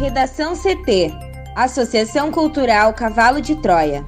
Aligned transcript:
Redação 0.00 0.54
CT 0.56 1.12
Associação 1.54 2.32
Cultural 2.32 2.94
Cavalo 2.94 3.38
de 3.38 3.54
Troia. 3.56 4.02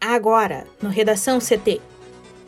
Agora, 0.00 0.66
no 0.82 0.88
Redação 0.88 1.38
CT. 1.38 1.80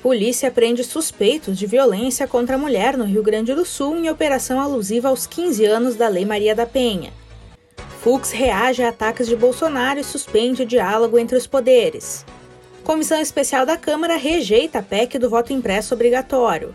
Polícia 0.03 0.51
prende 0.51 0.83
suspeitos 0.83 1.57
de 1.57 1.65
violência 1.65 2.27
contra 2.27 2.57
a 2.57 2.59
mulher 2.59 2.97
no 2.97 3.05
Rio 3.05 3.23
Grande 3.23 3.55
do 3.55 3.65
Sul 3.65 3.97
em 3.97 4.11
operação 4.11 4.61
alusiva 4.61 5.11
aos 5.11 5.29
15 5.29 5.65
anos 5.65 5.95
da 5.95 6.09
Lei 6.09 6.25
Maria 6.25 6.57
da 6.57 6.67
Penha. 6.67 7.13
Fux 8.07 8.31
reage 8.31 8.85
a 8.85 8.91
ataques 8.91 9.27
de 9.27 9.35
Bolsonaro 9.35 9.99
e 9.99 10.05
suspende 10.05 10.63
o 10.63 10.65
diálogo 10.65 11.19
entre 11.19 11.37
os 11.37 11.45
poderes. 11.45 12.25
Comissão 12.85 13.21
Especial 13.21 13.67
da 13.67 13.77
Câmara 13.77 14.17
rejeita 14.17 14.79
a 14.79 14.83
PEC 14.83 15.19
do 15.19 15.29
voto 15.29 15.53
impresso 15.53 15.93
obrigatório. 15.93 16.73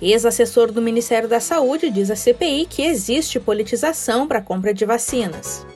Ex-assessor 0.00 0.72
do 0.72 0.80
Ministério 0.80 1.28
da 1.28 1.38
Saúde 1.38 1.90
diz 1.90 2.10
à 2.10 2.16
CPI 2.16 2.64
que 2.64 2.80
existe 2.80 3.38
politização 3.38 4.26
para 4.26 4.38
a 4.38 4.42
compra 4.42 4.72
de 4.72 4.86
vacinas. 4.86 5.66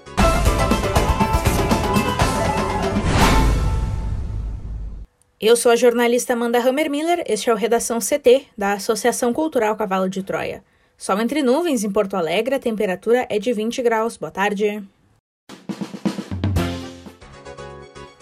Eu 5.39 5.55
sou 5.55 5.71
a 5.71 5.77
jornalista 5.77 6.33
Amanda 6.33 6.67
Hammermiller, 6.67 7.25
este 7.27 7.51
é 7.51 7.53
o 7.53 7.57
Redação 7.57 7.99
CT, 7.99 8.47
da 8.57 8.73
Associação 8.73 9.35
Cultural 9.35 9.77
Cavalo 9.77 10.09
de 10.09 10.23
Troia. 10.23 10.65
Sol 11.01 11.21
entre 11.21 11.45
nuvens 11.45 11.85
em 11.85 11.93
Porto 11.93 12.17
Alegre, 12.17 12.57
a 12.57 12.59
temperatura 12.59 13.25
é 13.31 13.39
de 13.39 13.53
20 13.53 13.81
graus. 13.83 14.17
Boa 14.17 14.33
tarde. 14.33 14.83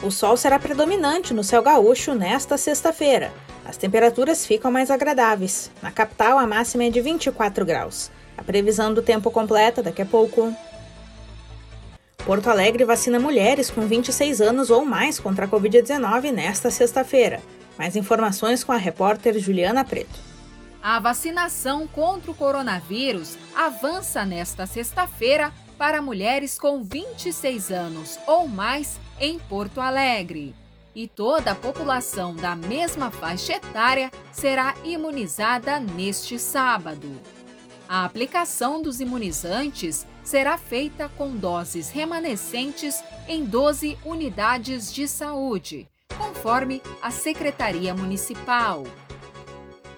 O 0.02 0.10
sol 0.10 0.36
será 0.36 0.58
predominante 0.58 1.32
no 1.32 1.42
céu 1.42 1.62
gaúcho 1.62 2.14
nesta 2.14 2.58
sexta-feira. 2.58 3.32
As 3.64 3.78
temperaturas 3.78 4.44
ficam 4.44 4.70
mais 4.70 4.90
agradáveis. 4.90 5.70
Na 5.82 5.90
capital, 5.90 6.38
a 6.38 6.46
máxima 6.46 6.84
é 6.84 6.90
de 6.90 7.00
24 7.00 7.64
graus. 7.64 8.10
A 8.36 8.44
previsão 8.44 8.92
do 8.92 9.00
tempo 9.00 9.30
completa 9.30 9.82
daqui 9.82 10.02
a 10.02 10.06
pouco. 10.06 10.54
Porto 12.26 12.50
Alegre 12.50 12.84
vacina 12.84 13.18
mulheres 13.18 13.70
com 13.70 13.86
26 13.86 14.42
anos 14.42 14.68
ou 14.68 14.84
mais 14.84 15.18
contra 15.18 15.46
a 15.46 15.48
Covid-19 15.48 16.30
nesta 16.30 16.70
sexta-feira. 16.70 17.40
Mais 17.78 17.96
informações 17.96 18.62
com 18.62 18.72
a 18.72 18.76
repórter 18.76 19.38
Juliana 19.38 19.82
Preto. 19.82 20.35
A 20.88 21.00
vacinação 21.00 21.84
contra 21.88 22.30
o 22.30 22.34
coronavírus 22.34 23.36
avança 23.56 24.24
nesta 24.24 24.66
sexta-feira 24.66 25.52
para 25.76 26.00
mulheres 26.00 26.56
com 26.60 26.80
26 26.80 27.72
anos 27.72 28.16
ou 28.24 28.46
mais 28.46 29.00
em 29.18 29.36
Porto 29.36 29.80
Alegre. 29.80 30.54
E 30.94 31.08
toda 31.08 31.50
a 31.50 31.54
população 31.56 32.36
da 32.36 32.54
mesma 32.54 33.10
faixa 33.10 33.54
etária 33.54 34.12
será 34.30 34.76
imunizada 34.84 35.80
neste 35.80 36.38
sábado. 36.38 37.20
A 37.88 38.04
aplicação 38.04 38.80
dos 38.80 39.00
imunizantes 39.00 40.06
será 40.22 40.56
feita 40.56 41.08
com 41.18 41.34
doses 41.34 41.90
remanescentes 41.90 43.02
em 43.26 43.44
12 43.44 43.98
unidades 44.04 44.94
de 44.94 45.08
saúde, 45.08 45.88
conforme 46.16 46.80
a 47.02 47.10
Secretaria 47.10 47.92
Municipal. 47.92 48.84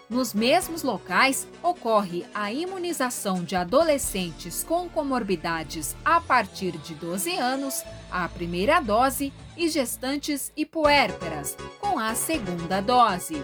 Nos 0.08 0.32
mesmos 0.32 0.82
locais, 0.82 1.46
ocorre 1.62 2.24
a 2.34 2.50
imunização 2.50 3.44
de 3.44 3.54
adolescentes 3.54 4.64
com 4.64 4.88
comorbidades 4.88 5.94
a 6.02 6.18
partir 6.18 6.72
de 6.78 6.94
12 6.94 7.36
anos, 7.36 7.84
a 8.10 8.26
primeira 8.26 8.80
dose, 8.80 9.32
e 9.54 9.68
gestantes 9.68 10.50
e 10.56 10.64
puérperas, 10.64 11.56
com 11.78 11.98
a 11.98 12.14
segunda 12.14 12.80
dose. 12.80 13.42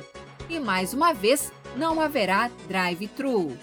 E 0.48 0.58
mais 0.58 0.94
uma 0.94 1.12
vez, 1.12 1.52
não 1.77 2.00
haverá 2.00 2.50
drive-thru. 2.66 3.58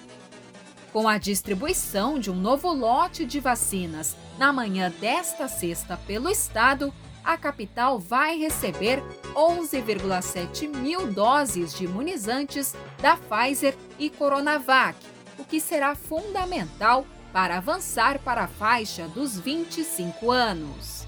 Com 0.93 1.07
a 1.07 1.17
distribuição 1.17 2.19
de 2.19 2.29
um 2.29 2.35
novo 2.35 2.71
lote 2.71 3.25
de 3.25 3.39
vacinas 3.39 4.15
na 4.37 4.53
manhã 4.53 4.91
desta 4.99 5.47
sexta 5.47 5.97
pelo 6.05 6.29
Estado, 6.29 6.93
a 7.23 7.37
capital 7.37 7.97
vai 7.97 8.37
receber 8.37 9.01
11,7 9.35 10.67
mil 10.67 11.07
doses 11.07 11.73
de 11.73 11.85
imunizantes 11.85 12.75
da 13.01 13.17
Pfizer 13.17 13.75
e 13.97 14.09
Coronavac, 14.09 14.97
o 15.37 15.43
que 15.43 15.59
será 15.59 15.95
fundamental 15.95 17.05
para 17.31 17.57
avançar 17.57 18.19
para 18.19 18.43
a 18.43 18.47
faixa 18.47 19.07
dos 19.07 19.39
25 19.39 20.31
anos. 20.31 21.07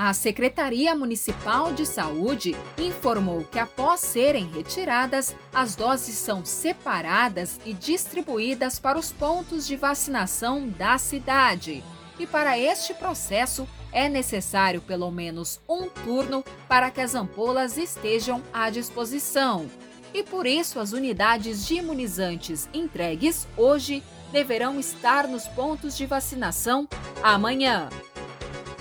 A 0.00 0.14
Secretaria 0.14 0.94
Municipal 0.94 1.72
de 1.72 1.84
Saúde 1.84 2.54
informou 2.78 3.42
que, 3.42 3.58
após 3.58 3.98
serem 3.98 4.48
retiradas, 4.48 5.34
as 5.52 5.74
doses 5.74 6.14
são 6.14 6.44
separadas 6.44 7.58
e 7.64 7.72
distribuídas 7.72 8.78
para 8.78 8.96
os 8.96 9.10
pontos 9.10 9.66
de 9.66 9.74
vacinação 9.74 10.68
da 10.68 10.98
cidade. 10.98 11.82
E 12.16 12.28
para 12.28 12.56
este 12.56 12.94
processo, 12.94 13.68
é 13.92 14.08
necessário 14.08 14.80
pelo 14.80 15.10
menos 15.10 15.60
um 15.68 15.88
turno 15.88 16.44
para 16.68 16.90
que 16.90 17.00
as 17.00 17.14
ampolas 17.14 17.76
estejam 17.76 18.42
à 18.52 18.70
disposição. 18.70 19.66
E 20.12 20.22
por 20.22 20.46
isso, 20.46 20.80
as 20.80 20.92
unidades 20.92 21.66
de 21.66 21.74
imunizantes 21.76 22.68
entregues 22.72 23.46
hoje 23.56 24.02
deverão 24.32 24.78
estar 24.78 25.26
nos 25.26 25.46
pontos 25.48 25.96
de 25.96 26.06
vacinação 26.06 26.88
amanhã. 27.22 27.88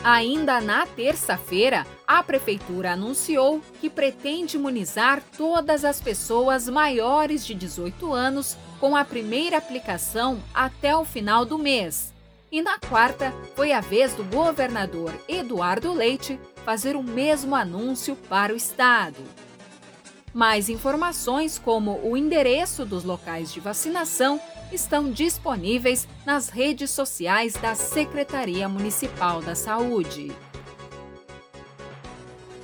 Ainda 0.03 0.61
na 0.61 0.85
terça-feira, 0.85 1.85
a 2.07 2.23
Prefeitura 2.23 2.93
anunciou 2.93 3.61
que 3.81 3.89
pretende 3.89 4.55
imunizar 4.55 5.21
todas 5.37 5.83
as 5.83 5.99
pessoas 5.99 6.69
maiores 6.69 7.45
de 7.45 7.53
18 7.53 8.13
anos 8.13 8.55
com 8.79 8.95
a 8.95 9.03
primeira 9.03 9.57
aplicação 9.57 10.41
até 10.53 10.95
o 10.95 11.03
final 11.03 11.43
do 11.43 11.57
mês. 11.57 12.13
E 12.57 12.61
na 12.63 12.79
quarta, 12.79 13.31
foi 13.55 13.71
a 13.71 13.79
vez 13.79 14.15
do 14.15 14.23
governador 14.23 15.13
Eduardo 15.29 15.93
Leite 15.93 16.39
fazer 16.65 16.95
o 16.95 17.03
mesmo 17.03 17.53
anúncio 17.53 18.15
para 18.15 18.51
o 18.51 18.57
estado. 18.57 19.19
Mais 20.33 20.67
informações, 20.67 21.59
como 21.59 21.99
o 22.03 22.17
endereço 22.17 22.83
dos 22.83 23.03
locais 23.03 23.53
de 23.53 23.59
vacinação, 23.59 24.41
estão 24.71 25.11
disponíveis 25.11 26.07
nas 26.25 26.49
redes 26.49 26.89
sociais 26.89 27.53
da 27.53 27.75
Secretaria 27.75 28.67
Municipal 28.67 29.39
da 29.39 29.53
Saúde. 29.53 30.31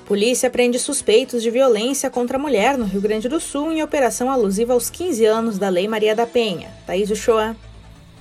Polícia 0.08 0.50
prende 0.50 0.80
suspeitos 0.80 1.44
de 1.44 1.52
violência 1.52 2.10
contra 2.10 2.38
a 2.38 2.42
mulher 2.42 2.80
no 2.80 2.86
Rio 2.86 3.00
Grande 3.00 3.30
do 3.30 3.40
Sul 3.40 3.72
em 3.72 3.84
operação 3.84 4.32
alusiva 4.32 4.74
aos 4.74 4.90
15 4.90 5.24
anos 5.24 5.60
da 5.60 5.70
Lei 5.70 5.88
Maria 5.88 6.16
da 6.16 6.26
Penha. 6.26 6.72
Thaís 6.88 7.12
Uchoa. 7.12 7.56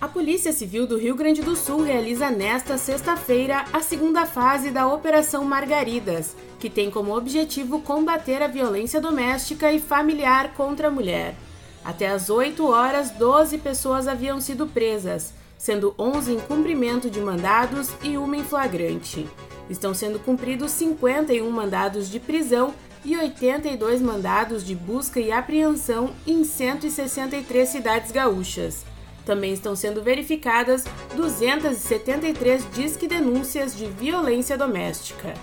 A 0.03 0.09
Polícia 0.09 0.53
Civil 0.53 0.85
do 0.85 0.99
Rio 0.99 1.15
Grande 1.15 1.43
do 1.43 1.55
Sul 1.55 1.85
realiza 1.85 2.29
nesta 2.29 2.77
sexta-feira 2.77 3.65
a 3.73 3.81
segunda 3.81 4.27
fase 4.27 4.73
da 4.73 4.93
Operação 4.93 5.45
Margaridas, 5.45 6.35
que 6.59 6.69
tem 6.69 6.91
como 6.91 7.17
objetivo 7.17 7.81
combater 7.83 8.43
a 8.43 8.49
violência 8.49 9.01
doméstica 9.01 9.71
e 9.71 9.79
familiar 9.79 10.55
contra 10.55 10.89
a 10.89 10.91
mulher. 10.91 11.37
Até 11.85 12.09
às 12.09 12.29
8 12.29 12.67
horas, 12.67 13.13
12 13.13 13.59
pessoas 13.59 14.09
haviam 14.09 14.41
sido 14.41 14.67
presas, 14.67 15.33
sendo 15.57 15.95
11 15.97 16.33
em 16.33 16.41
cumprimento 16.41 17.09
de 17.09 17.21
mandados 17.21 17.89
e 18.03 18.19
uma 18.19 18.37
em 18.37 18.43
flagrante. 18.43 19.29
Estão 19.71 19.95
sendo 19.95 20.19
cumpridos 20.19 20.73
51 20.73 21.49
mandados 21.49 22.11
de 22.11 22.19
prisão 22.19 22.75
e 23.05 23.17
82 23.17 24.03
mandados 24.03 24.67
de 24.67 24.75
busca 24.75 25.21
e 25.21 25.31
apreensão 25.31 26.11
em 26.27 26.43
163 26.43 27.69
cidades 27.69 28.11
gaúchas. 28.11 28.91
Também 29.25 29.53
estão 29.53 29.77
sendo 29.77 30.03
verificadas 30.03 30.85
273 31.15 32.69
disque 32.73 33.07
denúncias 33.07 33.77
de 33.77 33.87
violência 33.87 34.59
doméstica. 34.59 35.35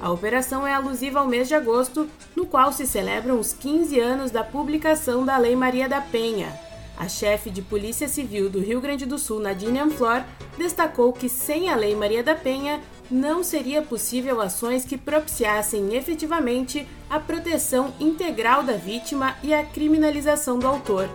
A 0.00 0.10
operação 0.10 0.66
é 0.66 0.74
alusiva 0.74 1.20
ao 1.20 1.26
mês 1.26 1.48
de 1.48 1.54
agosto, 1.54 2.08
no 2.36 2.46
qual 2.46 2.72
se 2.72 2.86
celebram 2.86 3.38
os 3.38 3.52
15 3.52 3.98
anos 3.98 4.30
da 4.30 4.44
publicação 4.44 5.24
da 5.24 5.36
Lei 5.36 5.56
Maria 5.56 5.88
da 5.88 6.00
Penha. 6.00 6.52
A 6.96 7.08
chefe 7.08 7.50
de 7.50 7.60
Polícia 7.60 8.06
Civil 8.06 8.48
do 8.48 8.60
Rio 8.60 8.80
Grande 8.80 9.04
do 9.04 9.18
Sul, 9.18 9.40
Nadine 9.40 9.80
Amflor, 9.80 10.22
destacou 10.56 11.12
que 11.12 11.28
sem 11.28 11.68
a 11.68 11.74
Lei 11.74 11.96
Maria 11.96 12.22
da 12.22 12.34
Penha 12.34 12.80
não 13.10 13.42
seria 13.42 13.82
possível 13.82 14.40
ações 14.40 14.84
que 14.84 14.96
propiciassem 14.96 15.94
efetivamente 15.94 16.86
a 17.10 17.18
proteção 17.18 17.92
integral 17.98 18.62
da 18.62 18.74
vítima 18.74 19.36
e 19.42 19.52
a 19.52 19.64
criminalização 19.64 20.58
do 20.58 20.66
autor. 20.66 21.08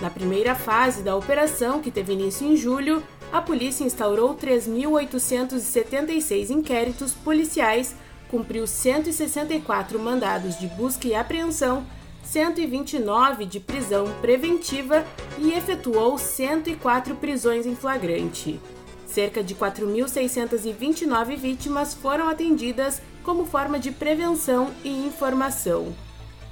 Na 0.00 0.08
primeira 0.08 0.54
fase 0.54 1.02
da 1.02 1.14
operação, 1.14 1.80
que 1.80 1.90
teve 1.90 2.14
início 2.14 2.46
em 2.46 2.56
julho, 2.56 3.02
a 3.32 3.42
polícia 3.42 3.84
instaurou 3.84 4.34
3.876 4.34 6.48
inquéritos 6.50 7.12
policiais 7.12 7.94
cumpriu 8.30 8.66
164 8.66 9.98
mandados 9.98 10.58
de 10.58 10.68
busca 10.68 11.08
e 11.08 11.14
apreensão, 11.14 11.84
129 12.22 13.44
de 13.44 13.58
prisão 13.58 14.06
preventiva 14.20 15.04
e 15.36 15.52
efetuou 15.52 16.16
104 16.16 17.16
prisões 17.16 17.66
em 17.66 17.74
flagrante. 17.74 18.60
Cerca 19.06 19.42
de 19.42 19.56
4.629 19.56 21.36
vítimas 21.36 21.92
foram 21.92 22.28
atendidas 22.28 23.02
como 23.24 23.44
forma 23.44 23.78
de 23.78 23.90
prevenção 23.90 24.70
e 24.84 25.06
informação. 25.06 25.92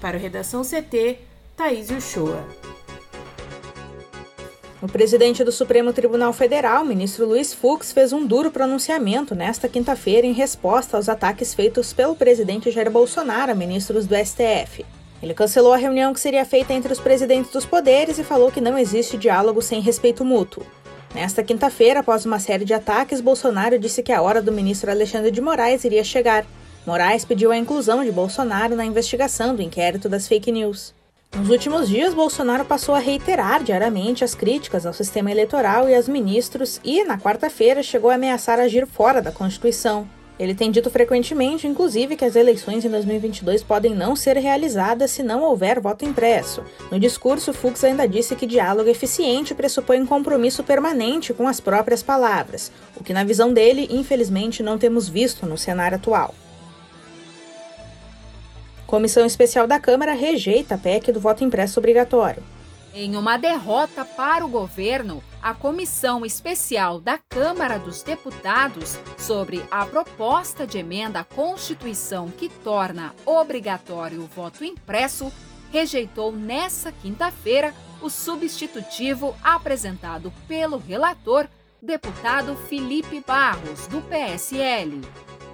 Para 0.01 0.17
o 0.17 0.21
Redação 0.21 0.63
CT, 0.63 1.21
Thaís 1.57 1.91
Uchoa. 1.91 2.45
O 4.81 4.87
presidente 4.87 5.43
do 5.43 5.51
Supremo 5.51 5.93
Tribunal 5.93 6.33
Federal, 6.33 6.85
ministro 6.85 7.27
Luiz 7.27 7.53
Fux, 7.53 7.91
fez 7.91 8.13
um 8.13 8.25
duro 8.25 8.49
pronunciamento 8.49 9.35
nesta 9.35 9.69
quinta-feira 9.69 10.25
em 10.25 10.33
resposta 10.33 10.97
aos 10.97 11.09
ataques 11.09 11.53
feitos 11.53 11.93
pelo 11.93 12.15
presidente 12.15 12.71
Jair 12.71 12.89
Bolsonaro 12.89 13.51
a 13.51 13.55
ministros 13.57 14.07
do 14.07 14.15
STF. 14.15 14.87
Ele 15.21 15.35
cancelou 15.35 15.73
a 15.73 15.77
reunião 15.77 16.15
que 16.15 16.21
seria 16.21 16.45
feita 16.45 16.73
entre 16.73 16.93
os 16.93 17.01
presidentes 17.01 17.51
dos 17.51 17.67
poderes 17.67 18.21
e 18.21 18.25
falou 18.25 18.53
que 18.53 18.61
não 18.61 18.79
existe 18.79 19.17
diálogo 19.17 19.61
sem 19.61 19.81
respeito 19.81 20.25
mútuo. 20.25 20.65
Nesta 21.13 21.43
quinta-feira, 21.43 21.99
após 21.99 22.25
uma 22.25 22.39
série 22.39 22.65
de 22.65 22.73
ataques, 22.73 23.21
Bolsonaro 23.21 23.81
disse 23.81 24.01
que 24.01 24.13
a 24.13 24.23
hora 24.23 24.41
do 24.41 24.53
ministro 24.53 24.93
Alexandre 24.93 25.33
de 25.33 25.41
Moraes 25.41 25.83
iria 25.83 26.05
chegar. 26.05 26.47
Moraes 26.87 27.25
pediu 27.25 27.51
a 27.51 27.57
inclusão 27.57 28.05
de 28.05 28.13
Bolsonaro 28.13 28.77
na 28.77 28.85
investigação 28.85 29.57
do 29.57 29.63
inquérito 29.63 30.09
das 30.09 30.29
fake 30.29 30.53
news. 30.53 30.95
Nos 31.37 31.51
últimos 31.51 31.89
dias, 31.89 32.15
Bolsonaro 32.15 32.65
passou 32.65 32.95
a 32.95 32.99
reiterar 32.99 33.63
diariamente 33.63 34.25
as 34.25 34.35
críticas 34.35 34.87
ao 34.87 34.93
sistema 34.93 35.31
eleitoral 35.31 35.89
e 35.89 35.95
aos 35.95 36.09
ministros 36.09 36.81
e, 36.83 37.05
na 37.05 37.19
quarta-feira, 37.19 37.83
chegou 37.83 38.11
a 38.11 38.15
ameaçar 38.15 38.59
agir 38.59 38.87
fora 38.87 39.21
da 39.21 39.31
Constituição. 39.31 40.09
Ele 40.39 40.55
tem 40.55 40.71
dito 40.71 40.89
frequentemente, 40.89 41.67
inclusive, 41.67 42.17
que 42.17 42.25
as 42.25 42.35
eleições 42.35 42.85
em 42.85 42.89
2022 42.89 43.63
podem 43.63 43.95
não 43.95 44.17
ser 44.17 44.37
realizadas 44.37 45.11
se 45.11 45.23
não 45.23 45.43
houver 45.43 45.81
voto 45.81 46.05
impresso. 46.05 46.63
No 46.91 46.99
discurso, 46.99 47.53
Fux 47.53 47.83
ainda 47.83 48.07
disse 48.07 48.37
que 48.37 48.47
diálogo 48.47 48.89
eficiente 48.89 49.55
pressupõe 49.55 50.01
um 50.01 50.07
compromisso 50.07 50.63
permanente 50.63 51.35
com 51.35 51.47
as 51.49 51.61
próprias 51.61 52.03
palavras, 52.03 52.71
o 52.97 53.03
que, 53.05 53.13
na 53.13 53.25
visão 53.25 53.53
dele, 53.53 53.89
infelizmente 53.91 54.63
não 54.63 54.79
temos 54.79 55.09
visto 55.09 55.45
no 55.45 55.59
cenário 55.59 55.97
atual. 55.97 56.35
Comissão 58.89 59.27
Especial 59.27 59.67
da 59.67 59.79
Câmara 59.79 60.15
rejeita 60.15 60.77
a 60.77 60.79
PEC 60.79 61.13
do 61.13 61.21
voto 61.21 61.45
impresso 61.45 61.79
obrigatório. 61.79 62.43
Em 62.95 63.17
uma 63.17 63.37
derrota 63.37 64.03
para 64.03 64.43
o 64.43 64.49
governo, 64.49 65.23
a 65.43 65.53
Comissão 65.53 66.25
Especial 66.25 66.99
da 66.99 67.19
Câmara 67.29 67.79
dos 67.79 68.03
Deputados 68.03 68.99
sobre 69.19 69.63
a 69.71 69.85
proposta 69.85 70.67
de 70.67 70.79
emenda 70.79 71.21
à 71.21 71.25
Constituição 71.25 72.31
que 72.31 72.49
torna 72.49 73.15
obrigatório 73.27 74.23
o 74.23 74.27
voto 74.27 74.65
impresso 74.65 75.31
rejeitou 75.71 76.33
nesta 76.33 76.91
quinta-feira 76.91 77.75
o 78.01 78.09
substitutivo 78.09 79.37
apresentado 79.45 80.33
pelo 80.49 80.79
relator, 80.79 81.47
deputado 81.83 82.57
Felipe 82.57 83.23
Barros, 83.27 83.87
do 83.89 84.01
PSL. 84.01 85.03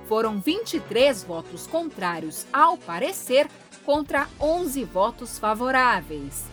Foram 0.08 0.38
23 0.38 1.24
votos 1.24 1.66
contrários 1.66 2.46
ao 2.52 2.76
parecer 2.76 3.48
contra 3.84 4.28
11 4.40 4.84
votos 4.84 5.38
favoráveis. 5.38 6.44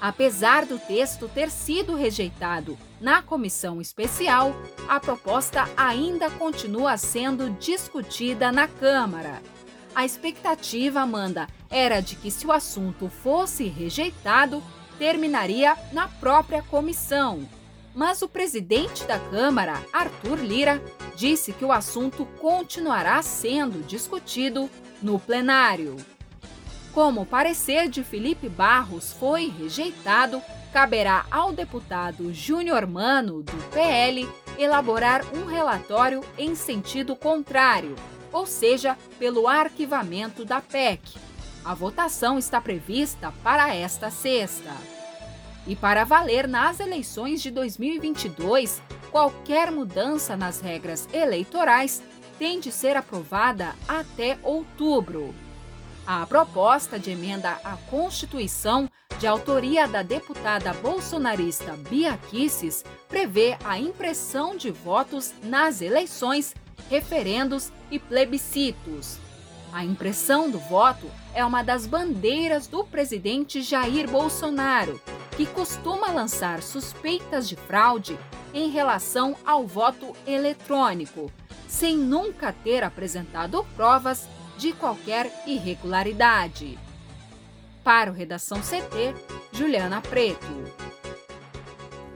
Apesar 0.00 0.66
do 0.66 0.78
texto 0.78 1.28
ter 1.28 1.50
sido 1.50 1.94
rejeitado 1.94 2.78
na 3.00 3.22
comissão 3.22 3.80
especial, 3.80 4.54
a 4.88 5.00
proposta 5.00 5.68
ainda 5.76 6.30
continua 6.30 6.96
sendo 6.96 7.50
discutida 7.58 8.52
na 8.52 8.68
Câmara. 8.68 9.42
A 9.94 10.04
expectativa, 10.04 11.00
Amanda, 11.00 11.48
era 11.70 12.00
de 12.00 12.16
que, 12.16 12.30
se 12.30 12.46
o 12.46 12.52
assunto 12.52 13.08
fosse 13.08 13.64
rejeitado, 13.64 14.62
terminaria 14.98 15.74
na 15.92 16.08
própria 16.08 16.62
comissão. 16.62 17.48
Mas 17.94 18.20
o 18.20 18.28
presidente 18.28 19.04
da 19.04 19.18
Câmara, 19.18 19.82
Arthur 19.90 20.38
Lira, 20.40 20.82
disse 21.16 21.52
que 21.52 21.64
o 21.64 21.72
assunto 21.72 22.26
continuará 22.38 23.20
sendo 23.22 23.84
discutido 23.86 24.70
no 25.02 25.18
plenário. 25.18 25.96
Como 26.92 27.22
o 27.22 27.26
parecer 27.26 27.88
de 27.88 28.04
Felipe 28.04 28.48
Barros 28.48 29.12
foi 29.12 29.48
rejeitado, 29.48 30.42
caberá 30.72 31.26
ao 31.30 31.52
deputado 31.52 32.32
Júnior 32.32 32.86
Mano, 32.86 33.42
do 33.42 33.70
PL, 33.70 34.28
elaborar 34.58 35.22
um 35.34 35.44
relatório 35.44 36.22
em 36.38 36.54
sentido 36.54 37.16
contrário, 37.16 37.94
ou 38.32 38.46
seja, 38.46 38.96
pelo 39.18 39.48
arquivamento 39.48 40.44
da 40.44 40.60
PEC. 40.60 41.00
A 41.64 41.74
votação 41.74 42.38
está 42.38 42.60
prevista 42.60 43.32
para 43.42 43.74
esta 43.74 44.10
sexta. 44.10 44.72
E 45.66 45.74
para 45.74 46.04
valer 46.04 46.46
nas 46.46 46.78
eleições 46.78 47.42
de 47.42 47.50
2022, 47.50 48.80
qualquer 49.16 49.70
mudança 49.70 50.36
nas 50.36 50.60
regras 50.60 51.08
eleitorais 51.10 52.02
tem 52.38 52.60
de 52.60 52.70
ser 52.70 52.98
aprovada 52.98 53.74
até 53.88 54.36
outubro. 54.42 55.34
A 56.06 56.26
proposta 56.26 56.98
de 56.98 57.12
emenda 57.12 57.52
à 57.64 57.78
Constituição, 57.88 58.90
de 59.18 59.26
autoria 59.26 59.88
da 59.88 60.02
deputada 60.02 60.74
bolsonarista 60.74 61.72
Bia 61.88 62.18
Kisses, 62.28 62.84
prevê 63.08 63.56
a 63.64 63.78
impressão 63.78 64.54
de 64.54 64.70
votos 64.70 65.32
nas 65.42 65.80
eleições, 65.80 66.54
referendos 66.90 67.72
e 67.90 67.98
plebiscitos. 67.98 69.16
A 69.72 69.82
impressão 69.82 70.50
do 70.50 70.58
voto 70.58 71.10
é 71.32 71.42
uma 71.42 71.62
das 71.62 71.86
bandeiras 71.86 72.66
do 72.66 72.84
presidente 72.84 73.62
Jair 73.62 74.10
Bolsonaro 74.10 75.00
que 75.36 75.44
costuma 75.44 76.10
lançar 76.10 76.62
suspeitas 76.62 77.48
de 77.48 77.56
fraude 77.56 78.18
em 78.54 78.70
relação 78.70 79.36
ao 79.44 79.66
voto 79.66 80.14
eletrônico, 80.26 81.30
sem 81.68 81.96
nunca 81.96 82.52
ter 82.52 82.82
apresentado 82.82 83.64
provas 83.76 84.26
de 84.56 84.72
qualquer 84.72 85.30
irregularidade. 85.46 86.78
Para 87.84 88.10
o 88.10 88.14
Redação 88.14 88.60
CT, 88.60 89.14
Juliana 89.52 90.00
Preto. 90.00 90.46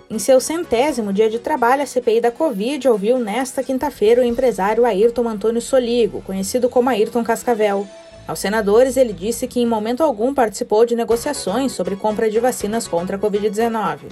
Em 0.08 0.18
seu 0.18 0.40
centésimo 0.40 1.12
dia 1.12 1.30
de 1.30 1.38
trabalho, 1.38 1.82
a 1.82 1.86
CPI 1.86 2.20
da 2.20 2.32
Covid 2.32 2.88
ouviu 2.88 3.18
nesta 3.18 3.62
quinta-feira 3.62 4.22
o 4.22 4.24
empresário 4.24 4.84
Ayrton 4.84 5.28
Antônio 5.28 5.60
Soligo, 5.60 6.22
conhecido 6.22 6.68
como 6.68 6.88
Ayrton 6.88 7.22
Cascavel. 7.22 7.86
Aos 8.30 8.38
senadores, 8.38 8.96
ele 8.96 9.12
disse 9.12 9.48
que 9.48 9.58
em 9.58 9.66
momento 9.66 10.04
algum 10.04 10.32
participou 10.32 10.86
de 10.86 10.94
negociações 10.94 11.72
sobre 11.72 11.96
compra 11.96 12.30
de 12.30 12.38
vacinas 12.38 12.86
contra 12.86 13.16
a 13.16 13.18
Covid-19. 13.18 14.02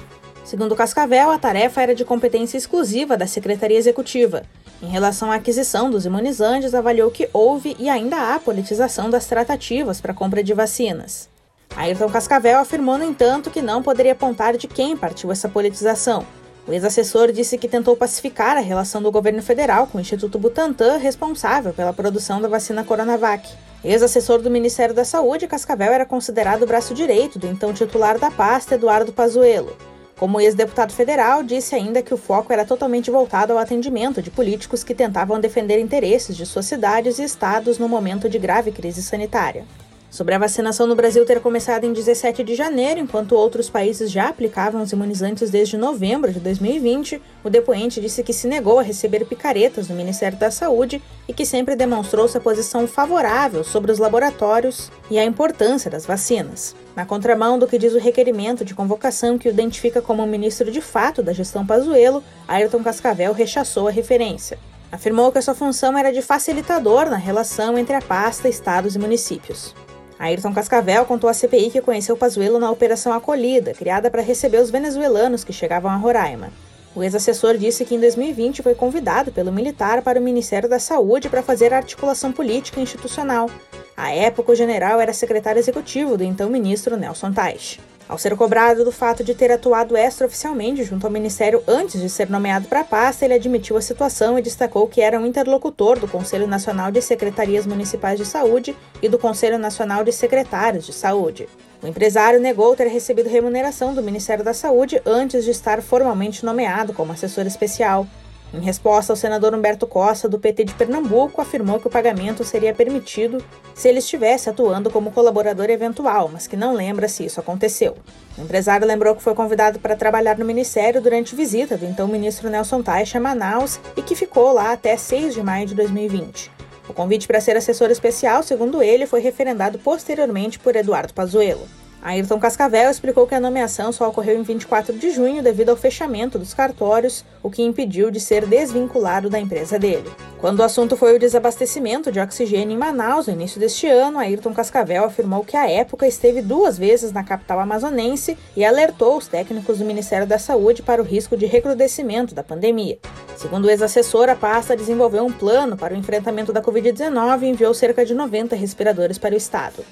Segundo 0.44 0.75
Cascavel, 0.75 1.31
a 1.31 1.38
tarefa 1.38 1.81
era 1.81 1.94
de 1.94 2.05
competência 2.05 2.59
exclusiva 2.59 3.17
da 3.17 3.29
Secretaria 3.29 3.79
Executiva. 3.79 4.43
Em 4.82 4.88
relação 4.88 5.31
à 5.31 5.37
aquisição 5.37 5.88
dos 5.88 6.05
imunizantes, 6.05 6.75
avaliou 6.75 7.13
que 7.13 7.31
houve 7.32 7.77
e 7.79 7.89
ainda 7.89 8.34
há 8.34 8.41
politização 8.41 9.08
das 9.08 9.27
tratativas 9.27 10.01
para 10.01 10.10
a 10.10 10.17
compra 10.17 10.43
de 10.43 10.53
vacinas. 10.53 11.29
Ayrton 11.77 12.10
Cascavel 12.10 12.58
afirmou, 12.58 12.98
no 12.98 13.05
entanto, 13.05 13.51
que 13.53 13.63
não 13.63 13.84
poderia 13.84 14.15
apontar 14.15 14.56
de 14.56 14.67
quem 14.67 14.96
partiu 14.96 15.31
essa 15.31 15.48
politização. 15.48 16.27
O 16.67 16.72
ex-assessor 16.72 17.31
disse 17.31 17.56
que 17.56 17.69
tentou 17.69 17.96
pacificar 17.96 18.56
a 18.56 18.60
relação 18.60 19.01
do 19.01 19.13
governo 19.13 19.43
federal 19.43 19.87
com 19.87 19.96
o 19.96 20.01
Instituto 20.01 20.41
Butantan, 20.41 20.96
responsável 20.96 21.72
pela 21.72 21.93
produção 21.93 22.41
da 22.41 22.48
vacina 22.48 22.82
Coronavac. 22.82 23.48
Ex-assessor 23.85 24.43
do 24.43 24.51
Ministério 24.51 24.93
da 24.93 25.05
Saúde, 25.05 25.47
Cascavel 25.47 25.93
era 25.93 26.05
considerado 26.05 26.63
o 26.63 26.67
braço 26.67 26.93
direito 26.93 27.39
do 27.39 27.47
então 27.47 27.73
titular 27.73 28.19
da 28.19 28.29
pasta, 28.29 28.75
Eduardo 28.75 29.13
Pazuello. 29.13 29.77
Como 30.17 30.41
ex-deputado 30.41 30.93
federal, 30.93 31.44
disse 31.44 31.77
ainda 31.77 32.03
que 32.03 32.13
o 32.13 32.17
foco 32.17 32.53
era 32.53 32.65
totalmente 32.65 33.08
voltado 33.08 33.53
ao 33.53 33.58
atendimento 33.58 34.20
de 34.20 34.32
políticos 34.32 34.82
que 34.82 34.97
tentavam 34.97 35.39
defender 35.39 35.79
interesses 35.79 36.37
de 36.37 36.44
suas 36.44 36.67
cidades 36.67 37.20
e 37.20 37.23
estados 37.23 37.79
no 37.79 37.89
momento 37.89 38.29
de 38.29 38.37
grave 38.37 38.73
crise 38.73 39.01
sanitária. 39.01 39.65
Sobre 40.10 40.34
a 40.34 40.38
vacinação 40.38 40.86
no 40.86 40.94
Brasil 40.94 41.24
ter 41.27 41.38
começado 41.38 41.84
em 41.84 41.93
17 41.93 42.43
de 42.43 42.55
janeiro, 42.55 42.98
enquanto 42.98 43.32
outros 43.32 43.69
países 43.69 44.10
já 44.10 44.29
aplicavam 44.29 44.81
os 44.81 44.91
imunizantes 44.91 45.50
desde 45.50 45.77
novembro 45.77 46.32
de 46.32 46.41
2020, 46.41 47.20
o 47.44 47.50
depoente 47.50 48.00
disse 48.00 48.22
que 48.22 48.32
se 48.32 48.46
negou 48.46 48.79
a 48.79 48.82
receber 48.82 49.27
picaretas 49.27 49.86
do 49.86 49.94
Ministério 49.94 50.38
da 50.38 50.50
Saúde 50.50 51.03
e 51.29 51.34
que 51.34 51.44
sempre 51.44 51.77
demonstrou 51.77 52.27
sua 52.27 52.41
posição 52.41 52.86
favorável 52.86 53.62
sobre 53.62 53.93
os 53.93 53.98
laboratórios 53.98 54.91
e 55.10 55.19
a 55.19 55.24
importância 55.24 55.91
das 55.91 56.06
vacinas. 56.06 56.74
Na 56.96 57.05
contramão 57.05 57.58
do 57.58 57.67
que 57.67 57.79
diz 57.79 57.93
o 57.93 57.98
requerimento 57.98 58.65
de 58.65 58.74
convocação 58.74 59.36
que 59.36 59.46
o 59.46 59.50
identifica 59.50 60.00
como 60.00 60.27
ministro 60.27 60.70
de 60.70 60.81
fato 60.81 61.22
da 61.22 61.34
gestão 61.34 61.67
Pazuello, 61.67 62.24
Ayrton 62.48 62.82
Cascavel 62.82 63.34
rechaçou 63.34 63.88
a 63.88 63.91
referência. 63.91 64.58
Afirmou 64.91 65.31
que 65.31 65.36
a 65.36 65.43
sua 65.43 65.55
função 65.55 65.98
era 65.98 66.10
de 66.10 66.22
facilitador 66.22 67.10
na 67.10 67.17
relação 67.17 67.77
entre 67.77 67.94
a 67.94 68.00
pasta, 68.00 68.48
estados 68.48 68.96
e 68.96 68.98
municípios. 68.98 69.74
Ayrton 70.19 70.53
Cascavel 70.53 71.05
contou 71.05 71.31
à 71.31 71.34
CPI 71.34 71.70
que 71.70 71.81
conheceu 71.81 72.17
Pazuello 72.17 72.58
na 72.58 72.70
Operação 72.70 73.13
Acolhida, 73.13 73.72
criada 73.72 74.10
para 74.10 74.20
receber 74.20 74.58
os 74.58 74.70
venezuelanos 74.70 75.44
que 75.44 75.53
chegavam 75.53 75.91
a 75.91 75.96
Roraima. 75.96 76.51
O 76.96 77.03
ex-assessor 77.05 77.56
disse 77.56 77.84
que 77.84 77.94
em 77.94 78.01
2020 78.01 78.63
foi 78.63 78.75
convidado 78.75 79.31
pelo 79.31 79.53
militar 79.53 80.03
para 80.03 80.19
o 80.19 80.22
Ministério 80.22 80.69
da 80.69 80.81
Saúde 80.81 81.29
para 81.29 81.43
fazer 81.43 81.72
articulação 81.72 82.32
política 82.32 82.81
e 82.81 82.82
institucional. 82.82 83.48
À 83.96 84.10
época, 84.10 84.51
o 84.51 84.56
general 84.56 85.01
era 85.01 85.13
secretário 85.13 85.60
executivo 85.60 86.17
do 86.17 86.25
então 86.25 86.51
ministro 86.51 86.96
Nelson 86.96 87.32
Teich. 87.32 87.81
Ao 88.08 88.17
ser 88.17 88.34
cobrado 88.36 88.86
do 88.86 88.91
fato 88.91 89.22
de 89.22 89.34
ter 89.34 89.53
atuado 89.53 89.94
extraoficialmente 89.94 90.82
junto 90.82 91.06
ao 91.06 91.12
Ministério 91.12 91.62
antes 91.69 92.00
de 92.00 92.08
ser 92.08 92.31
nomeado 92.31 92.67
para 92.67 92.81
a 92.81 92.84
pasta, 92.84 93.27
ele 93.27 93.34
admitiu 93.34 93.77
a 93.77 93.82
situação 93.82 94.38
e 94.38 94.43
destacou 94.43 94.88
que 94.88 95.03
era 95.03 95.20
um 95.20 95.27
interlocutor 95.27 95.98
do 95.98 96.08
Conselho 96.08 96.46
Nacional 96.46 96.91
de 96.91 97.03
Secretarias 97.03 97.67
Municipais 97.67 98.19
de 98.19 98.24
Saúde 98.24 98.74
e 99.03 99.10
do 99.10 99.19
Conselho 99.19 99.58
Nacional 99.58 100.05
de 100.05 100.12
Secretários 100.12 100.86
de 100.86 100.93
Saúde. 100.94 101.46
O 101.82 101.86
empresário 101.86 102.41
negou 102.41 102.74
ter 102.74 102.86
recebido 102.86 103.29
remuneração 103.29 103.94
do 103.94 104.03
Ministério 104.03 104.43
da 104.43 104.55
Saúde 104.55 105.03
antes 105.05 105.44
de 105.44 105.50
estar 105.50 105.82
formalmente 105.82 106.46
nomeado 106.46 106.94
como 106.94 107.12
assessor 107.12 107.46
especial. 107.46 108.06
Em 108.52 108.60
resposta, 108.60 109.12
o 109.12 109.17
senador 109.17 109.55
Humberto 109.55 109.86
Costa, 109.86 110.26
do 110.26 110.38
PT 110.38 110.64
de 110.64 110.74
Pernambuco, 110.74 111.40
afirmou 111.40 111.78
que 111.78 111.86
o 111.86 111.90
pagamento 111.90 112.43
seria 112.44 112.72
permitido 112.72 113.44
se 113.74 113.88
ele 113.88 113.98
estivesse 113.98 114.48
atuando 114.48 114.90
como 114.90 115.12
colaborador 115.12 115.69
eventual, 115.69 116.31
mas 116.32 116.46
que 116.46 116.56
não 116.56 116.72
lembra 116.72 117.08
se 117.08 117.26
isso 117.26 117.40
aconteceu. 117.40 117.96
O 118.38 118.43
empresário 118.43 118.86
lembrou 118.86 119.14
que 119.14 119.22
foi 119.22 119.34
convidado 119.34 119.78
para 119.78 119.94
trabalhar 119.94 120.38
no 120.38 120.46
ministério 120.46 121.02
durante 121.02 121.36
visita 121.36 121.76
do 121.76 121.84
então 121.84 122.08
ministro 122.08 122.48
Nelson 122.48 122.82
Taixa 122.82 123.19
a 123.19 123.20
Manaus 123.20 123.78
e 123.96 124.00
que 124.00 124.14
ficou 124.14 124.52
lá 124.55 124.72
até 124.72 124.96
6 124.96 125.34
de 125.34 125.43
maio 125.43 125.67
de 125.67 125.74
2020. 125.74 126.50
O 126.88 126.94
convite 126.94 127.26
para 127.26 127.43
ser 127.43 127.55
assessor 127.55 127.90
especial, 127.90 128.43
segundo 128.43 128.82
ele, 128.82 129.06
foi 129.06 129.20
referendado 129.20 129.78
posteriormente 129.78 130.58
por 130.58 130.74
Eduardo 130.74 131.12
Pazuello. 131.12 131.69
Ayrton 132.00 132.38
Cascavel 132.38 132.90
explicou 132.90 133.26
que 133.26 133.34
a 133.34 133.40
nomeação 133.40 133.90
só 133.90 134.08
ocorreu 134.08 134.38
em 134.38 134.43
24 134.43 134.96
de 134.96 135.10
junho 135.10 135.43
devido 135.43 135.70
ao 135.70 135.76
fechamento 135.76 136.38
dos 136.38 136.55
cartórios, 136.55 137.24
o 137.43 137.50
que 137.50 137.62
impediu 137.62 138.08
de 138.10 138.20
ser 138.20 138.46
desvinculado 138.46 139.28
da 139.28 139.38
empresa 139.38 139.78
dele. 139.78 140.08
Quando 140.38 140.60
o 140.60 140.62
assunto 140.62 140.96
foi 140.96 141.17
o 141.17 141.19
desabastecimento 141.19 142.12
de 142.12 142.20
oxigênio 142.20 142.72
em 142.72 142.78
Manaus 142.78 143.26
no 143.26 143.32
início 143.32 143.58
deste 143.58 143.88
ano, 143.88 144.19
Ayrton 144.19 144.55
Cascavel 144.55 145.05
afirmou 145.05 145.44
que 145.44 145.56
à 145.56 145.69
época 145.69 146.06
esteve 146.06 146.40
duas 146.40 146.78
vezes 146.78 147.10
na 147.10 147.24
capital 147.24 147.58
amazonense 147.58 148.38
e 148.56 148.64
alertou 148.64 149.17
os 149.17 149.26
técnicos 149.26 149.78
do 149.78 149.84
Ministério 149.84 150.26
da 150.26 150.38
Saúde 150.38 150.82
para 150.82 151.02
o 151.02 151.05
risco 151.05 151.36
de 151.36 151.46
recrudescimento 151.46 152.32
da 152.32 152.44
pandemia. 152.44 152.98
Segundo 153.36 153.64
o 153.64 153.70
ex-assessor, 153.70 154.28
a 154.28 154.36
pasta 154.36 154.76
desenvolveu 154.76 155.24
um 155.24 155.32
plano 155.32 155.76
para 155.76 155.94
o 155.94 155.96
enfrentamento 155.96 156.52
da 156.52 156.62
Covid-19 156.62 157.43
e 157.43 157.46
enviou 157.46 157.74
cerca 157.74 158.05
de 158.05 158.14
90 158.14 158.55
respiradores 158.55 159.19
para 159.19 159.34
o 159.34 159.38
estado. 159.38 159.84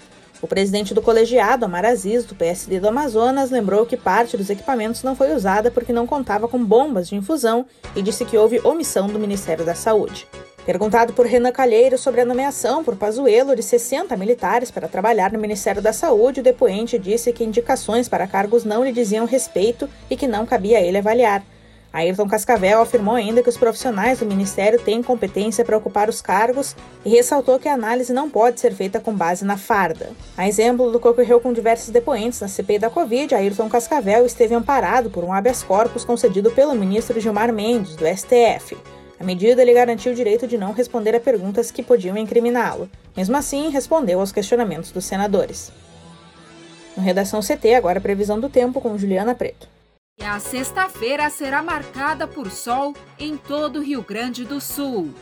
O 0.42 0.46
presidente 0.46 0.92
do 0.92 1.00
colegiado, 1.00 1.64
Amar 1.64 1.84
Aziz, 1.84 2.24
do 2.24 2.34
PSD 2.34 2.78
do 2.78 2.88
Amazonas, 2.88 3.50
lembrou 3.50 3.86
que 3.86 3.96
parte 3.96 4.36
dos 4.36 4.50
equipamentos 4.50 5.02
não 5.02 5.16
foi 5.16 5.34
usada 5.34 5.70
porque 5.70 5.92
não 5.92 6.06
contava 6.06 6.46
com 6.46 6.62
bombas 6.62 7.08
de 7.08 7.16
infusão 7.16 7.64
e 7.94 8.02
disse 8.02 8.24
que 8.24 8.36
houve 8.36 8.60
omissão 8.60 9.08
do 9.08 9.18
Ministério 9.18 9.64
da 9.64 9.74
Saúde. 9.74 10.28
Perguntado 10.66 11.12
por 11.12 11.24
Renan 11.24 11.52
Calheiro 11.52 11.96
sobre 11.96 12.20
a 12.20 12.24
nomeação 12.24 12.82
por 12.82 12.96
Pazuello 12.96 13.54
de 13.54 13.62
60 13.62 14.16
militares 14.16 14.70
para 14.70 14.88
trabalhar 14.88 15.32
no 15.32 15.38
Ministério 15.38 15.80
da 15.80 15.92
Saúde, 15.92 16.40
o 16.40 16.42
depoente 16.42 16.98
disse 16.98 17.32
que 17.32 17.44
indicações 17.44 18.08
para 18.08 18.26
cargos 18.26 18.64
não 18.64 18.84
lhe 18.84 18.92
diziam 18.92 19.26
respeito 19.26 19.88
e 20.10 20.16
que 20.16 20.26
não 20.26 20.44
cabia 20.44 20.78
a 20.78 20.82
ele 20.82 20.98
avaliar. 20.98 21.44
Ayrton 21.96 22.28
Cascavel 22.28 22.82
afirmou 22.82 23.14
ainda 23.14 23.42
que 23.42 23.48
os 23.48 23.56
profissionais 23.56 24.18
do 24.18 24.26
Ministério 24.26 24.78
têm 24.78 25.02
competência 25.02 25.64
para 25.64 25.78
ocupar 25.78 26.10
os 26.10 26.20
cargos 26.20 26.76
e 27.02 27.08
ressaltou 27.08 27.58
que 27.58 27.70
a 27.70 27.72
análise 27.72 28.12
não 28.12 28.28
pode 28.28 28.60
ser 28.60 28.74
feita 28.74 29.00
com 29.00 29.14
base 29.14 29.46
na 29.46 29.56
farda. 29.56 30.10
A 30.36 30.46
exemplo 30.46 30.92
do 30.92 31.00
que 31.00 31.08
ocorreu 31.08 31.40
com 31.40 31.54
diversos 31.54 31.88
depoentes 31.88 32.38
na 32.38 32.48
CPI 32.48 32.80
da 32.80 32.90
Covid, 32.90 33.34
Ayrton 33.34 33.70
Cascavel 33.70 34.26
esteve 34.26 34.54
amparado 34.54 35.08
por 35.08 35.24
um 35.24 35.32
habeas 35.32 35.62
corpus 35.62 36.04
concedido 36.04 36.50
pelo 36.50 36.74
ministro 36.74 37.18
Gilmar 37.18 37.50
Mendes, 37.50 37.96
do 37.96 38.04
STF. 38.06 38.76
A 39.18 39.24
medida 39.24 39.64
lhe 39.64 39.72
garantiu 39.72 40.12
o 40.12 40.14
direito 40.14 40.46
de 40.46 40.58
não 40.58 40.72
responder 40.72 41.14
a 41.16 41.20
perguntas 41.20 41.70
que 41.70 41.82
podiam 41.82 42.18
incriminá-lo. 42.18 42.90
Mesmo 43.16 43.38
assim, 43.38 43.70
respondeu 43.70 44.20
aos 44.20 44.32
questionamentos 44.32 44.90
dos 44.90 45.06
senadores. 45.06 45.72
No 46.94 47.02
Redação 47.02 47.40
CT, 47.40 47.72
agora 47.72 48.00
a 48.00 48.02
previsão 48.02 48.38
do 48.38 48.50
tempo 48.50 48.82
com 48.82 48.98
Juliana 48.98 49.34
Preto. 49.34 49.75
E 50.18 50.24
a 50.24 50.40
sexta-feira 50.40 51.28
será 51.28 51.62
marcada 51.62 52.26
por 52.26 52.50
sol 52.50 52.94
em 53.18 53.36
todo 53.36 53.78
o 53.78 53.82
Rio 53.82 54.02
Grande 54.02 54.46
do 54.46 54.62
Sul. 54.62 55.12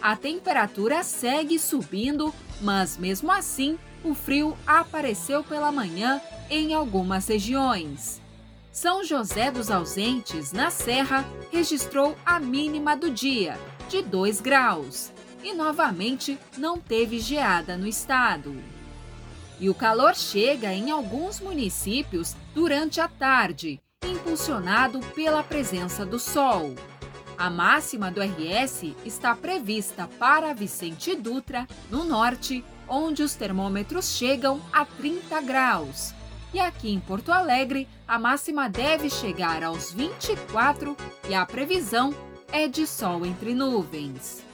A 0.00 0.14
temperatura 0.14 1.02
segue 1.02 1.58
subindo, 1.58 2.32
mas 2.60 2.96
mesmo 2.96 3.32
assim, 3.32 3.76
o 4.04 4.14
frio 4.14 4.56
apareceu 4.64 5.42
pela 5.42 5.72
manhã 5.72 6.20
em 6.48 6.72
algumas 6.72 7.26
regiões. 7.26 8.22
São 8.70 9.02
José 9.02 9.50
dos 9.50 9.72
Ausentes, 9.72 10.52
na 10.52 10.70
Serra, 10.70 11.24
registrou 11.50 12.16
a 12.24 12.38
mínima 12.38 12.96
do 12.96 13.10
dia, 13.10 13.58
de 13.88 14.02
2 14.02 14.40
graus, 14.40 15.10
e 15.42 15.52
novamente 15.52 16.38
não 16.56 16.78
teve 16.78 17.18
geada 17.18 17.76
no 17.76 17.88
estado. 17.88 18.54
E 19.58 19.68
o 19.68 19.74
calor 19.74 20.14
chega 20.14 20.72
em 20.72 20.92
alguns 20.92 21.40
municípios 21.40 22.36
durante 22.54 23.00
a 23.00 23.08
tarde, 23.08 23.80
impulsionado 24.06 25.00
pela 25.14 25.42
presença 25.42 26.04
do 26.04 26.18
Sol. 26.18 26.74
A 27.36 27.50
máxima 27.50 28.10
do 28.10 28.20
RS 28.20 28.94
está 29.04 29.34
prevista 29.34 30.08
para 30.18 30.54
Vicente 30.54 31.16
Dutra, 31.16 31.66
no 31.90 32.04
norte, 32.04 32.64
onde 32.88 33.22
os 33.22 33.34
termômetros 33.34 34.10
chegam 34.10 34.60
a 34.72 34.84
30 34.84 35.40
graus. 35.40 36.14
E 36.52 36.60
aqui 36.60 36.92
em 36.92 37.00
Porto 37.00 37.32
Alegre, 37.32 37.88
a 38.06 38.18
máxima 38.18 38.68
deve 38.68 39.10
chegar 39.10 39.64
aos 39.64 39.92
24 39.92 40.96
e 41.28 41.34
a 41.34 41.44
previsão 41.44 42.14
é 42.52 42.68
de 42.68 42.86
sol 42.86 43.26
entre 43.26 43.54
nuvens. 43.54 44.44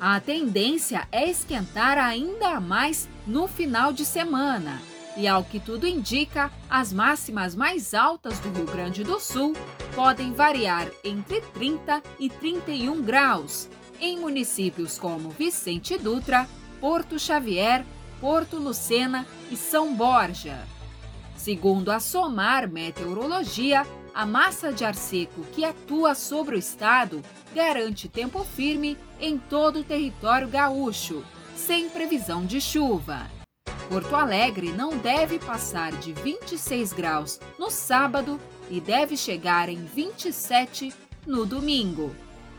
A 0.00 0.18
tendência 0.18 1.06
é 1.12 1.28
esquentar 1.30 1.98
ainda 1.98 2.60
mais 2.60 3.08
no 3.26 3.46
final 3.46 3.92
de 3.92 4.04
semana 4.04 4.80
e 5.18 5.26
ao 5.26 5.42
que 5.42 5.58
tudo 5.58 5.84
indica, 5.84 6.50
as 6.70 6.92
máximas 6.92 7.56
mais 7.56 7.92
altas 7.92 8.38
do 8.38 8.50
Rio 8.50 8.66
Grande 8.66 9.02
do 9.02 9.18
Sul 9.18 9.52
podem 9.92 10.32
variar 10.32 10.88
entre 11.02 11.40
30 11.40 12.00
e 12.20 12.30
31 12.30 13.02
graus 13.02 13.68
em 14.00 14.20
municípios 14.20 14.96
como 14.96 15.30
Vicente 15.30 15.98
Dutra, 15.98 16.48
Porto 16.80 17.18
Xavier, 17.18 17.84
Porto 18.20 18.58
Lucena 18.58 19.26
e 19.50 19.56
São 19.56 19.92
Borja. 19.92 20.64
Segundo 21.36 21.90
a 21.90 21.98
SOMAR 21.98 22.70
Meteorologia, 22.70 23.84
a 24.14 24.24
massa 24.24 24.72
de 24.72 24.84
ar 24.84 24.94
seco 24.94 25.42
que 25.52 25.64
atua 25.64 26.14
sobre 26.14 26.54
o 26.54 26.58
estado 26.58 27.22
garante 27.52 28.08
tempo 28.08 28.44
firme 28.44 28.96
em 29.20 29.36
todo 29.36 29.80
o 29.80 29.84
território 29.84 30.46
gaúcho, 30.46 31.24
sem 31.56 31.88
previsão 31.88 32.46
de 32.46 32.60
chuva. 32.60 33.37
Porto 33.88 34.14
Alegre 34.14 34.70
não 34.70 34.98
deve 34.98 35.38
passar 35.38 35.92
de 35.92 36.12
26 36.12 36.92
graus 36.92 37.40
no 37.58 37.70
sábado 37.70 38.38
e 38.70 38.80
deve 38.80 39.16
chegar 39.16 39.70
em 39.70 39.82
27 39.82 40.92
no 41.26 41.46
domingo. 41.46 42.14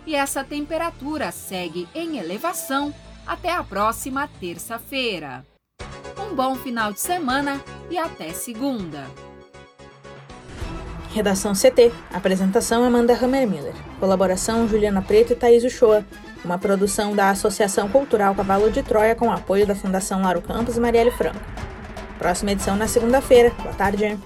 E 0.08 0.16
essa 0.16 0.44
temperatura 0.44 1.32
segue 1.32 1.88
em 1.94 2.18
elevação 2.18 2.94
até 3.28 3.54
a 3.54 3.64
próxima 3.64 4.28
terça-feira. 4.40 5.46
Um 6.18 6.34
bom 6.34 6.56
final 6.56 6.92
de 6.92 7.00
semana 7.00 7.64
e 7.92 7.98
até 7.98 8.34
segunda. 8.34 9.06
Redação 11.14 11.54
CT. 11.54 11.92
Apresentação 12.12 12.84
Amanda 12.84 13.14
Hammermiller. 13.14 13.76
Colaboração 14.00 14.68
Juliana 14.68 15.02
Preto 15.02 15.34
e 15.34 15.36
Thaís 15.36 15.64
Uchoa 15.64 16.06
uma 16.44 16.58
produção 16.58 17.16
da 17.16 17.30
Associação 17.30 17.90
Cultural 17.90 18.34
Cavalo 18.36 18.72
de 18.72 18.82
Troia 18.84 19.16
com 19.16 19.32
apoio 19.32 19.66
da 19.68 19.76
Fundação 19.76 20.22
Laro 20.22 20.42
Campos 20.42 20.78
e 20.78 20.80
Marielle 20.80 21.12
Franco. 21.12 21.40
Próxima 22.18 22.52
edição 22.52 22.76
na 22.76 22.88
segunda-feira. 22.88 23.52
Boa 23.62 23.74
tarde. 23.74 24.18